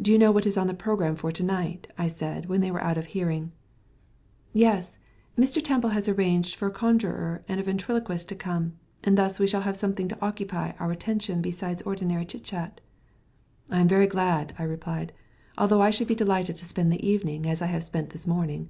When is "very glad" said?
13.86-14.52